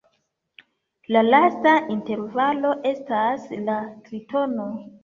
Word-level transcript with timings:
La 1.15 1.21
lasta 1.27 1.75
intervalo 1.97 2.75
estas 2.95 3.47
la 3.71 3.79
tritono. 4.11 4.73